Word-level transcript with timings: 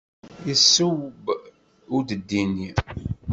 Yesseww 0.47 0.97
udeddi-nni. 1.95 2.69